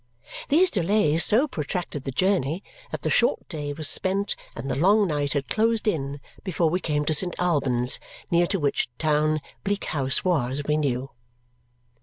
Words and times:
These 0.49 0.71
delays 0.71 1.23
so 1.23 1.47
protracted 1.47 2.05
the 2.05 2.11
journey 2.11 2.63
that 2.89 3.03
the 3.03 3.11
short 3.11 3.47
day 3.47 3.71
was 3.71 3.87
spent 3.87 4.35
and 4.55 4.67
the 4.67 4.73
long 4.73 5.05
night 5.07 5.33
had 5.33 5.47
closed 5.47 5.87
in 5.87 6.19
before 6.43 6.71
we 6.71 6.79
came 6.79 7.05
to 7.05 7.13
St. 7.13 7.35
Albans, 7.37 7.99
near 8.31 8.47
to 8.47 8.59
which 8.59 8.89
town 8.97 9.41
Bleak 9.63 9.85
House 9.85 10.25
was, 10.25 10.63
we 10.65 10.75
knew. 10.75 11.11